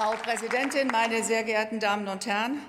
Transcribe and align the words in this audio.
Frau 0.00 0.12
Präsidentin, 0.12 0.86
meine 0.86 1.24
sehr 1.24 1.42
geehrten 1.42 1.80
Damen 1.80 2.06
und 2.06 2.24
Herren! 2.24 2.60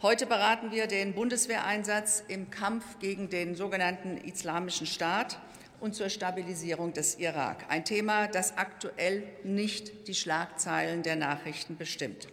Heute 0.00 0.24
beraten 0.24 0.70
wir 0.70 0.86
den 0.86 1.12
Bundeswehreinsatz 1.12 2.24
im 2.26 2.48
Kampf 2.48 2.98
gegen 3.00 3.28
den 3.28 3.54
sogenannten 3.54 4.16
Islamischen 4.16 4.86
Staat 4.86 5.38
und 5.80 5.94
zur 5.94 6.08
Stabilisierung 6.08 6.94
des 6.94 7.18
Irak. 7.18 7.66
Ein 7.68 7.84
Thema, 7.84 8.28
das 8.28 8.56
aktuell 8.56 9.24
nicht 9.44 10.08
die 10.08 10.14
Schlagzeilen 10.14 11.02
der 11.02 11.16
Nachrichten 11.16 11.76
bestimmt. 11.76 12.28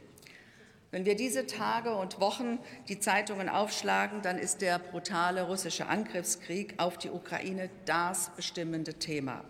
Wenn 0.91 1.03
wir 1.03 1.17
diese 1.17 1.45
Tage 1.45 1.93
und 1.93 2.21
Wochen 2.21 2.57
die 2.87 3.01
Zeitungen 3.01 3.49
aufschlagen, 3.49 4.21
dann 4.21 4.37
ist 4.37 4.61
der 4.61 4.79
brutale 4.79 5.41
russische 5.41 5.87
Angriffskrieg 5.87 6.75
auf 6.77 6.97
die 6.97 7.09
Ukraine 7.09 7.69
das 7.83 8.29
bestimmende 8.37 8.93
Thema. 8.93 9.43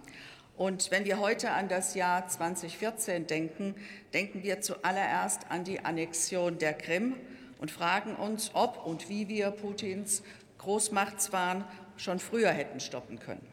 Und 0.57 0.89
wenn 0.89 1.05
wir 1.05 1.19
heute 1.19 1.51
an 1.51 1.69
das 1.69 1.93
Jahr 1.93 2.27
2014 2.27 3.27
denken, 3.27 3.75
denken 4.11 4.41
wir 4.41 4.59
zuallererst 4.59 5.49
an 5.49 5.63
die 5.63 5.85
Annexion 5.85 6.57
der 6.57 6.73
Krim 6.73 7.15
und 7.59 7.69
fragen 7.69 8.15
uns, 8.15 8.51
ob 8.55 8.83
und 8.83 9.07
wie 9.07 9.27
wir 9.27 9.51
Putins 9.51 10.23
Großmachtswahn 10.57 11.63
schon 11.95 12.17
früher 12.17 12.49
hätten 12.49 12.79
stoppen 12.79 13.19
können. 13.19 13.47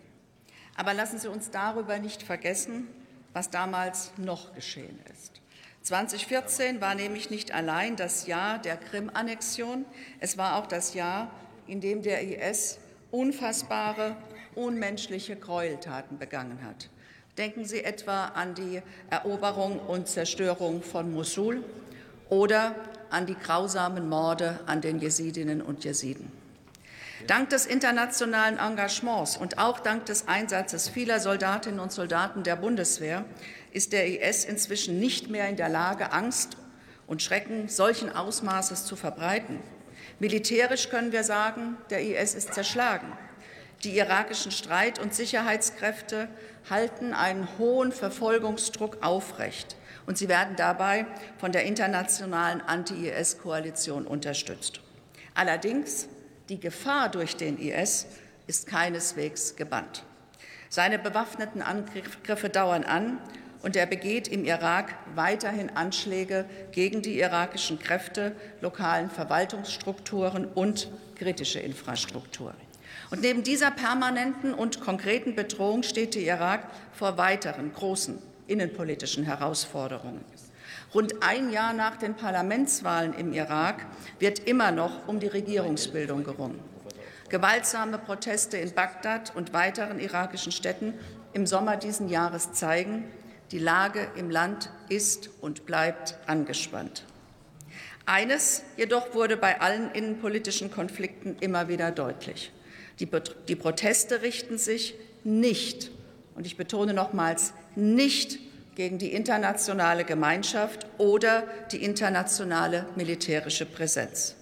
Aber 0.77 0.95
lassen 0.95 1.19
Sie 1.19 1.29
uns 1.29 1.51
darüber 1.51 1.99
nicht 1.99 2.23
vergessen, 2.23 2.89
was 3.35 3.51
damals 3.51 4.13
noch 4.17 4.55
geschehen 4.55 4.99
ist. 5.13 5.43
2014 5.83 6.81
war 6.81 6.95
nämlich 6.95 7.29
nicht 7.29 7.53
allein 7.53 7.97
das 7.97 8.27
Jahr 8.27 8.59
der 8.59 8.79
Krim-Annexion, 8.79 9.85
es 10.21 10.39
war 10.39 10.57
auch 10.57 10.67
das 10.67 10.95
Jahr, 10.95 11.31
in 11.67 11.83
dem 11.83 12.01
der 12.01 12.23
IS 12.23 12.79
unfassbare, 13.11 14.17
unmenschliche 14.55 15.37
Gräueltaten 15.37 16.19
begangen 16.19 16.65
hat. 16.65 16.89
Denken 17.39 17.65
Sie 17.65 17.83
etwa 17.83 18.27
an 18.27 18.55
die 18.55 18.81
Eroberung 19.11 19.81
und 19.81 20.07
Zerstörung 20.07 20.83
von 20.83 21.13
Mosul 21.13 21.65
oder 22.29 22.77
an 23.11 23.27
die 23.27 23.35
grausamen 23.35 24.09
Morde 24.09 24.61
an 24.67 24.81
den 24.81 25.01
Jesidinnen 25.01 25.61
und 25.61 25.83
Jesiden. 25.83 26.31
Dank 27.27 27.51
des 27.51 27.67
internationalen 27.67 28.59
Engagements 28.59 29.37
und 29.37 29.59
auch 29.59 29.81
dank 29.81 30.07
des 30.07 30.29
Einsatzes 30.29 30.89
vieler 30.89 31.19
Soldatinnen 31.19 31.81
und 31.81 31.91
Soldaten 31.91 32.45
der 32.45 32.55
Bundeswehr 32.55 33.25
ist 33.73 33.93
der 33.93 34.07
IS 34.07 34.45
inzwischen 34.45 35.01
nicht 35.01 35.29
mehr 35.29 35.49
in 35.49 35.57
der 35.57 35.69
Lage, 35.69 36.13
Angst 36.13 36.57
und 37.09 37.21
Schrecken 37.21 37.69
solchen 37.69 38.15
Ausmaßes 38.15 38.85
zu 38.85 38.95
verbreiten. 38.95 39.59
Militärisch 40.21 40.89
können 40.89 41.11
wir 41.11 41.25
sagen, 41.25 41.79
der 41.91 42.03
IS 42.03 42.35
ist 42.35 42.55
zerschlagen. 42.55 43.13
Die 43.83 43.99
irakischen 43.99 44.53
Streit- 44.53 44.99
und 44.99 45.15
Sicherheitskräfte 45.15 46.29
halten 46.71 47.13
einen 47.13 47.49
hohen 47.59 47.93
Verfolgungsdruck 47.93 49.03
aufrecht, 49.03 49.77
und 50.07 50.19
sie 50.19 50.29
werden 50.29 50.57
dabei 50.57 51.07
von 51.39 51.53
der 51.53 51.65
internationalen 51.65 52.61
Anti-IS-Koalition 52.61 54.07
unterstützt. 54.07 54.81
Allerdings 55.35 56.09
die 56.49 56.61
Gefahr 56.61 57.09
durch 57.09 57.37
den 57.37 57.59
IS 57.59 58.07
ist 58.47 58.67
keineswegs 58.67 59.57
gebannt. 59.57 60.05
Seine 60.69 60.99
bewaffneten 60.99 61.63
Angriffe 61.63 62.49
dauern 62.51 62.85
an 62.85 63.19
und 63.63 63.77
er 63.77 63.87
begeht 63.87 64.29
im 64.29 64.45
Irak 64.45 64.95
weiterhin 65.15 65.75
Anschläge 65.75 66.45
gegen 66.73 67.01
die 67.01 67.19
irakischen 67.19 67.79
Kräfte, 67.79 68.37
lokalen 68.61 69.09
Verwaltungsstrukturen 69.09 70.45
und 70.47 70.91
kritische 71.17 71.61
Infrastruktur. 71.61 72.53
Und 73.11 73.21
neben 73.21 73.43
dieser 73.43 73.71
permanenten 73.71 74.55
und 74.55 74.81
konkreten 74.81 75.35
Bedrohung 75.35 75.83
steht 75.83 76.15
der 76.15 76.23
Irak 76.23 76.69
vor 76.93 77.17
weiteren 77.19 77.73
großen 77.73 78.19
innenpolitischen 78.47 79.25
Herausforderungen. 79.25 80.25
Rund 80.95 81.23
ein 81.23 81.51
Jahr 81.51 81.73
nach 81.73 81.97
den 81.97 82.15
Parlamentswahlen 82.15 83.15
im 83.15 83.33
Irak 83.33 83.85
wird 84.19 84.39
immer 84.41 84.71
noch 84.71 85.09
um 85.09 85.19
die 85.19 85.27
Regierungsbildung 85.27 86.25
gerungen. 86.25 86.61
Gewaltsame 87.29 87.99
Proteste 87.99 88.59
in 88.59 88.73
Bagdad 88.73 89.35
und 89.35 89.53
weiteren 89.53 89.99
irakischen 89.99 90.53
Städten 90.53 90.95
im 91.33 91.47
Sommer 91.47 91.77
diesen 91.77 92.09
Jahres 92.09 92.53
zeigen, 92.53 93.05
die 93.51 93.59
Lage 93.59 94.07
im 94.17 94.31
Land 94.31 94.71
ist 94.89 95.31
und 95.41 95.67
bleibt 95.67 96.17
angespannt. 96.27 97.05
Eines 98.07 98.63
jedoch 98.77 99.15
wurde 99.15 99.37
bei 99.37 99.61
allen 99.61 99.91
innenpolitischen 99.91 100.71
Konflikten 100.71 101.37
immer 101.41 101.69
wieder 101.69 101.91
deutlich. 101.91 102.53
Die, 103.01 103.09
die 103.49 103.57
Proteste 103.57 104.23
richten 104.23 104.59
sich 104.59 104.95
nicht, 105.25 105.91
und 106.35 106.47
ich 106.47 106.57
betone 106.57 106.95
nochmals, 106.95 107.53
nicht 107.75 108.39
gegen 108.75 108.99
die 108.99 109.13
internationale 109.13 110.05
Gemeinschaft 110.05 110.87
oder 110.99 111.45
die 111.73 111.83
internationale 111.83 112.87
militärische 112.97 113.67
Präsenz. 113.67 114.37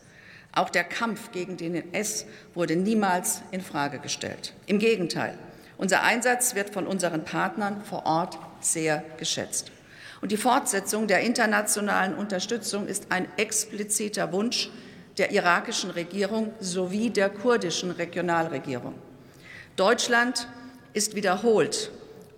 Auch 0.52 0.70
der 0.70 0.84
Kampf 0.84 1.32
gegen 1.32 1.56
den 1.56 1.74
NS 1.74 2.26
wurde 2.54 2.76
niemals 2.76 3.42
in 3.52 3.62
Frage 3.62 3.98
gestellt. 3.98 4.52
Im 4.66 4.78
Gegenteil, 4.78 5.38
unser 5.78 6.02
Einsatz 6.02 6.54
wird 6.54 6.70
von 6.70 6.86
unseren 6.86 7.24
Partnern 7.24 7.82
vor 7.84 8.04
Ort 8.04 8.38
sehr 8.60 9.02
geschätzt. 9.18 9.72
Und 10.20 10.30
die 10.30 10.36
Fortsetzung 10.36 11.08
der 11.08 11.20
internationalen 11.20 12.14
Unterstützung 12.14 12.86
ist 12.86 13.06
ein 13.10 13.26
expliziter 13.38 14.32
Wunsch 14.32 14.70
der 15.18 15.32
irakischen 15.32 15.90
Regierung 15.90 16.52
sowie 16.60 17.10
der 17.10 17.30
kurdischen 17.30 17.90
Regionalregierung. 17.90 18.94
Deutschland 19.76 20.48
ist 20.92 21.14
wiederholt 21.14 21.90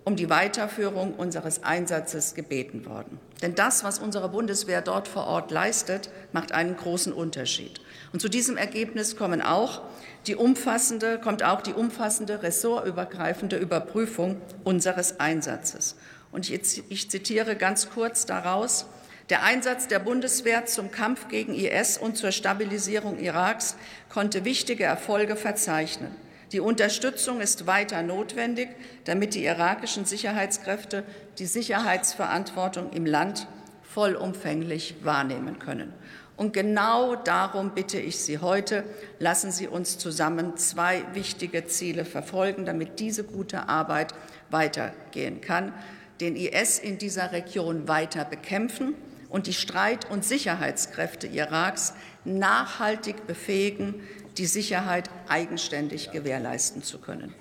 um 0.04 0.16
die 0.16 0.28
Weiterführung 0.28 1.14
unseres 1.14 1.62
Einsatzes 1.62 2.34
gebeten 2.34 2.84
worden. 2.84 3.18
Denn 3.40 3.54
das, 3.54 3.84
was 3.84 3.98
unsere 3.98 4.28
Bundeswehr 4.28 4.82
dort 4.82 5.08
vor 5.08 5.26
Ort 5.26 5.50
leistet, 5.50 6.10
macht 6.32 6.52
einen 6.52 6.76
großen 6.76 7.12
Unterschied. 7.12 7.80
Und 8.12 8.20
zu 8.20 8.28
diesem 8.28 8.56
Ergebnis 8.56 9.16
kommen 9.16 9.40
auch 9.40 9.82
die 10.26 10.36
umfassende, 10.36 11.18
kommt 11.18 11.42
auch 11.42 11.62
die 11.62 11.72
umfassende 11.72 12.42
ressortübergreifende 12.42 13.56
Überprüfung 13.56 14.40
unseres 14.62 15.20
Einsatzes. 15.20 15.96
Und 16.32 16.50
ich, 16.50 16.82
ich 16.90 17.10
zitiere 17.10 17.56
ganz 17.56 17.90
kurz 17.90 18.26
daraus, 18.26 18.86
der 19.30 19.42
Einsatz 19.42 19.88
der 19.88 20.00
Bundeswehr 20.00 20.66
zum 20.66 20.90
Kampf 20.90 21.28
gegen 21.28 21.54
IS 21.54 21.96
und 21.96 22.18
zur 22.18 22.30
Stabilisierung 22.30 23.18
Iraks 23.18 23.76
konnte 24.10 24.44
wichtige 24.44 24.84
Erfolge 24.84 25.34
verzeichnen. 25.34 26.14
Die 26.52 26.60
Unterstützung 26.60 27.40
ist 27.40 27.66
weiter 27.66 28.02
notwendig, 28.02 28.68
damit 29.04 29.34
die 29.34 29.44
irakischen 29.44 30.04
Sicherheitskräfte 30.04 31.04
die 31.38 31.46
Sicherheitsverantwortung 31.46 32.92
im 32.92 33.06
Land 33.06 33.48
vollumfänglich 33.82 34.96
wahrnehmen 35.02 35.58
können. 35.58 35.94
Und 36.36 36.52
genau 36.52 37.16
darum 37.16 37.70
bitte 37.70 37.98
ich 37.98 38.18
Sie 38.18 38.38
heute, 38.38 38.84
lassen 39.20 39.52
Sie 39.52 39.68
uns 39.68 39.98
zusammen 39.98 40.56
zwei 40.58 41.02
wichtige 41.14 41.64
Ziele 41.66 42.04
verfolgen, 42.04 42.66
damit 42.66 43.00
diese 43.00 43.24
gute 43.24 43.68
Arbeit 43.68 44.14
weitergehen 44.50 45.40
kann. 45.40 45.72
Den 46.20 46.36
IS 46.36 46.78
in 46.78 46.98
dieser 46.98 47.32
Region 47.32 47.88
weiter 47.88 48.24
bekämpfen 48.24 48.94
und 49.34 49.48
die 49.48 49.52
Streit- 49.52 50.08
und 50.08 50.24
Sicherheitskräfte 50.24 51.26
Iraks 51.26 51.94
nachhaltig 52.24 53.26
befähigen, 53.26 54.00
die 54.38 54.46
Sicherheit 54.46 55.10
eigenständig 55.26 56.12
gewährleisten 56.12 56.84
zu 56.84 57.00
können. 57.00 57.34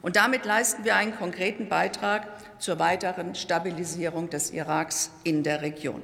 Und 0.00 0.14
damit 0.14 0.44
leisten 0.44 0.84
wir 0.84 0.94
einen 0.94 1.16
konkreten 1.16 1.68
Beitrag 1.68 2.28
zur 2.60 2.78
weiteren 2.78 3.34
Stabilisierung 3.34 4.30
des 4.30 4.52
Iraks 4.52 5.10
in 5.24 5.42
der 5.42 5.60
Region. 5.60 6.02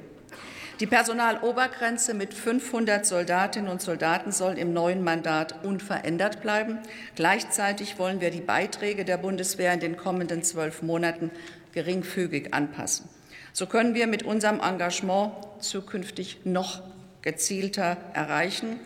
Die 0.81 0.85
Personalobergrenze 0.85 2.13
mit 2.13 2.33
500 2.33 3.05
Soldatinnen 3.05 3.71
und 3.71 3.81
Soldaten 3.81 4.33
soll 4.33 4.57
im 4.57 4.73
neuen 4.73 5.01
Mandat 5.01 5.63
unverändert 5.63 6.41
bleiben. 6.41 6.79
Gleichzeitig 7.15 7.97
wollen 7.97 8.19
wir 8.19 8.31
die 8.31 8.41
Beiträge 8.41 9.05
der 9.05 9.15
Bundeswehr 9.15 9.71
in 9.73 9.79
den 9.79 9.95
kommenden 9.95 10.43
zwölf 10.43 10.81
Monaten 10.81 11.31
geringfügig 11.71 12.53
anpassen. 12.53 13.07
So 13.59 13.65
können 13.65 13.95
wir 13.95 14.05
mit 14.05 14.21
unserem 14.21 14.59
Engagement 14.59 15.31
zukünftig 15.61 16.41
noch 16.43 16.83
gezielter 17.23 17.97
erreichen. 18.13 18.79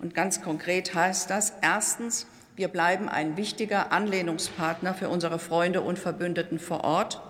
Und 0.00 0.14
ganz 0.14 0.40
konkret 0.40 0.94
heißt 0.94 1.28
das 1.28 1.52
erstens, 1.60 2.26
wir 2.56 2.68
bleiben 2.68 3.10
ein 3.10 3.36
wichtiger 3.36 3.92
Anlehnungspartner 3.92 4.94
für 4.94 5.10
unsere 5.10 5.38
Freunde 5.38 5.82
und 5.82 5.98
Verbündeten 5.98 6.58
vor 6.58 6.84
Ort. 6.84 7.20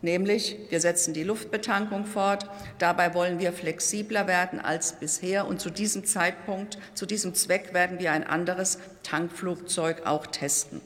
Nämlich, 0.00 0.56
wir 0.70 0.80
setzen 0.80 1.12
die 1.12 1.24
Luftbetankung 1.24 2.04
fort. 2.06 2.48
Dabei 2.78 3.14
wollen 3.14 3.40
wir 3.40 3.52
flexibler 3.52 4.28
werden 4.28 4.60
als 4.60 4.92
bisher. 4.92 5.44
Und 5.44 5.60
zu 5.60 5.70
diesem 5.70 6.04
Zeitpunkt, 6.04 6.78
zu 6.94 7.04
diesem 7.04 7.34
Zweck 7.34 7.74
werden 7.74 7.98
wir 7.98 8.12
ein 8.12 8.22
anderes 8.22 8.78
Tankflugzeug 9.02 10.06
auch 10.06 10.24
testen. 10.28 10.82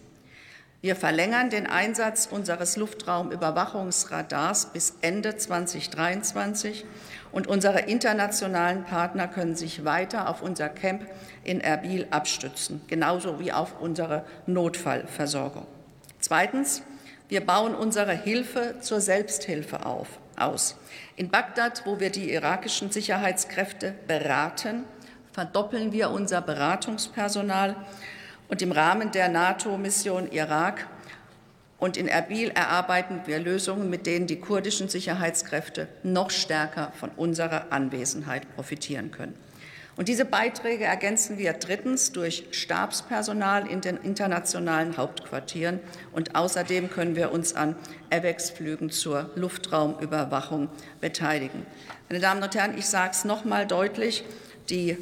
Wir 0.83 0.97
verlängern 0.97 1.49
den 1.49 1.69
Einsatz 1.69 2.27
unseres 2.29 2.77
Luftraumüberwachungsradars 2.77 4.67
bis 4.73 4.97
Ende 5.01 5.37
2023 5.37 6.85
und 7.31 7.47
unsere 7.47 7.83
internationalen 7.83 8.83
Partner 8.83 9.29
können 9.29 9.55
sich 9.55 9.85
weiter 9.85 10.29
auf 10.29 10.43
unser 10.43 10.69
Camp 10.69 11.07
in 11.45 11.61
Erbil 11.61 12.09
abstützen, 12.11 12.81
genauso 12.89 13.39
wie 13.39 13.53
auf 13.53 13.81
unsere 13.81 14.25
Notfallversorgung. 14.47 15.69
Zweitens, 16.19 16.83
wir 17.29 17.47
bauen 17.47 17.77
unsere 17.77 18.13
Hilfe 18.13 18.75
zur 18.81 19.01
Selbsthilfe 19.01 19.87
auf. 19.87 20.09
aus. 20.37 20.77
In 21.15 21.31
Bagdad, 21.31 21.87
wo 21.87 22.01
wir 22.01 22.11
die 22.11 22.33
irakischen 22.33 22.91
Sicherheitskräfte 22.91 23.95
beraten, 24.09 24.83
verdoppeln 25.33 25.93
wir 25.93 26.11
unser 26.11 26.41
Beratungspersonal 26.41 27.77
und 28.53 28.61
im 28.61 28.71
Rahmen 28.71 29.11
der 29.13 29.31
NATO-Mission 29.31 30.31
Irak 30.31 30.87
und 31.79 31.97
in 31.97 32.07
Erbil 32.07 32.51
erarbeiten 32.51 33.23
wir 33.25 33.39
Lösungen, 33.39 33.89
mit 33.89 34.05
denen 34.05 34.27
die 34.27 34.41
kurdischen 34.41 34.91
Sicherheitskräfte 34.91 35.89
noch 36.03 36.29
stärker 36.29 36.93
von 37.01 37.09
unserer 37.17 37.73
Anwesenheit 37.73 38.55
profitieren 38.55 39.11
können. 39.11 39.35
Und 39.97 40.09
diese 40.09 40.27
Beiträge 40.27 40.85
ergänzen 40.85 41.39
wir 41.39 41.55
drittens 41.55 42.13
durch 42.13 42.45
Stabspersonal 42.51 43.67
in 43.69 43.81
den 43.81 43.97
internationalen 43.97 44.99
Hauptquartieren. 44.99 45.81
Und 46.13 46.35
außerdem 46.35 46.91
können 46.91 47.17
wir 47.17 47.33
uns 47.33 47.57
an 47.57 47.75
AVEX-Flügen 48.11 48.91
zur 48.91 49.31
Luftraumüberwachung 49.35 50.69
beteiligen. 51.01 51.65
Meine 52.11 52.21
Damen 52.21 52.43
und 52.43 52.55
Herren, 52.55 52.77
ich 52.77 52.87
sage 52.87 53.13
es 53.13 53.25
noch 53.25 53.47
mal 53.47 53.67
deutlich. 53.67 54.25
Die 54.69 54.99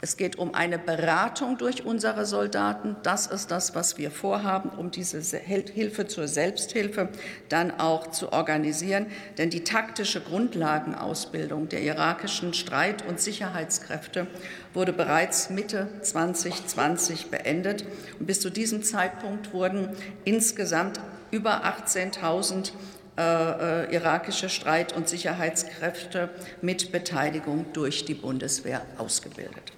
es 0.00 0.16
geht 0.16 0.38
um 0.38 0.54
eine 0.54 0.78
Beratung 0.78 1.58
durch 1.58 1.84
unsere 1.84 2.24
Soldaten. 2.24 2.94
Das 3.02 3.26
ist 3.26 3.50
das, 3.50 3.74
was 3.74 3.98
wir 3.98 4.12
vorhaben, 4.12 4.70
um 4.70 4.92
diese 4.92 5.18
Hilfe 5.38 6.06
zur 6.06 6.28
Selbsthilfe 6.28 7.08
dann 7.48 7.80
auch 7.80 8.06
zu 8.12 8.32
organisieren. 8.32 9.06
Denn 9.38 9.50
die 9.50 9.64
taktische 9.64 10.20
Grundlagenausbildung 10.20 11.68
der 11.68 11.82
irakischen 11.82 12.54
Streit- 12.54 13.08
und 13.08 13.20
Sicherheitskräfte 13.20 14.28
wurde 14.72 14.92
bereits 14.92 15.50
Mitte 15.50 15.88
2020 16.02 17.26
beendet. 17.32 17.84
Und 18.20 18.26
bis 18.26 18.40
zu 18.40 18.50
diesem 18.50 18.84
Zeitpunkt 18.84 19.52
wurden 19.52 19.88
insgesamt 20.24 21.00
über 21.32 21.64
18.000 21.64 22.70
äh, 23.18 23.86
äh, 23.86 23.94
irakische 23.96 24.48
Streit- 24.48 24.96
und 24.96 25.08
Sicherheitskräfte 25.08 26.30
mit 26.62 26.92
Beteiligung 26.92 27.66
durch 27.72 28.04
die 28.04 28.14
Bundeswehr 28.14 28.82
ausgebildet. 28.96 29.72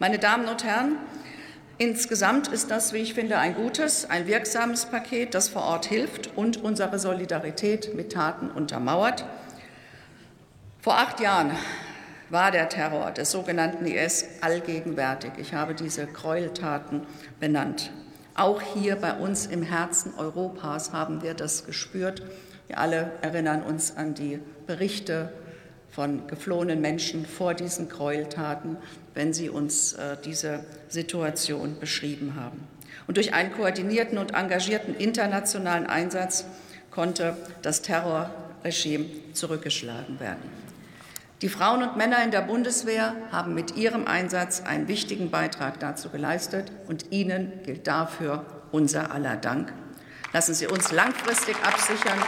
Meine 0.00 0.18
Damen 0.18 0.48
und 0.48 0.64
Herren, 0.64 0.96
insgesamt 1.76 2.48
ist 2.48 2.70
das, 2.70 2.94
wie 2.94 3.00
ich 3.00 3.12
finde, 3.12 3.36
ein 3.36 3.54
gutes, 3.54 4.08
ein 4.08 4.26
wirksames 4.26 4.86
Paket, 4.86 5.34
das 5.34 5.50
vor 5.50 5.60
Ort 5.60 5.84
hilft 5.84 6.38
und 6.38 6.56
unsere 6.56 6.98
Solidarität 6.98 7.94
mit 7.94 8.10
Taten 8.10 8.50
untermauert. 8.50 9.26
Vor 10.80 10.96
acht 10.96 11.20
Jahren 11.20 11.50
war 12.30 12.50
der 12.50 12.70
Terror 12.70 13.10
des 13.10 13.30
sogenannten 13.30 13.84
IS 13.84 14.24
allgegenwärtig. 14.40 15.32
Ich 15.36 15.52
habe 15.52 15.74
diese 15.74 16.06
Gräueltaten 16.06 17.06
benannt. 17.38 17.90
Auch 18.34 18.62
hier 18.62 18.96
bei 18.96 19.12
uns 19.12 19.44
im 19.44 19.62
Herzen 19.62 20.14
Europas 20.16 20.94
haben 20.94 21.20
wir 21.20 21.34
das 21.34 21.66
gespürt. 21.66 22.22
Wir 22.68 22.78
alle 22.78 23.12
erinnern 23.20 23.62
uns 23.62 23.98
an 23.98 24.14
die 24.14 24.40
Berichte 24.66 25.30
von 25.90 26.26
geflohenen 26.26 26.80
Menschen 26.80 27.26
vor 27.26 27.54
diesen 27.54 27.88
Gräueltaten, 27.88 28.76
wenn 29.14 29.32
sie 29.32 29.48
uns 29.48 29.94
äh, 29.94 30.16
diese 30.24 30.64
Situation 30.88 31.78
beschrieben 31.80 32.34
haben. 32.36 32.60
Und 33.06 33.16
durch 33.16 33.34
einen 33.34 33.52
koordinierten 33.52 34.18
und 34.18 34.34
engagierten 34.34 34.94
internationalen 34.94 35.86
Einsatz 35.86 36.44
konnte 36.90 37.36
das 37.62 37.82
Terrorregime 37.82 39.06
zurückgeschlagen 39.32 40.20
werden. 40.20 40.60
Die 41.42 41.48
Frauen 41.48 41.82
und 41.82 41.96
Männer 41.96 42.22
in 42.22 42.30
der 42.30 42.42
Bundeswehr 42.42 43.16
haben 43.32 43.54
mit 43.54 43.74
ihrem 43.74 44.06
Einsatz 44.06 44.60
einen 44.60 44.88
wichtigen 44.88 45.30
Beitrag 45.30 45.80
dazu 45.80 46.10
geleistet, 46.10 46.70
und 46.86 47.12
ihnen 47.12 47.62
gilt 47.64 47.86
dafür 47.86 48.44
unser 48.72 49.10
aller 49.10 49.36
Dank. 49.36 49.72
Lassen 50.32 50.54
Sie 50.54 50.66
uns 50.66 50.92
langfristig 50.92 51.56
absichern. 51.64 52.18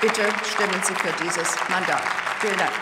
Bitte 0.00 0.22
stimmen 0.44 0.82
Sie 0.82 0.94
für 0.94 1.12
dieses 1.22 1.56
Mandat. 1.68 2.21
Vielen 2.42 2.58
Dank. 2.58 2.72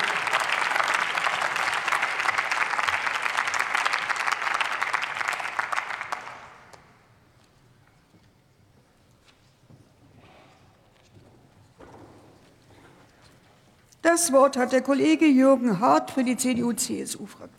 Das 14.01 14.33
Wort 14.33 14.57
hat 14.57 14.73
der 14.73 14.81
Kollege 14.81 15.27
Jürgen 15.27 15.79
Hart 15.79 16.11
für 16.11 16.25
die 16.25 16.39
CDU-CSU-Fraktion. 16.39 17.49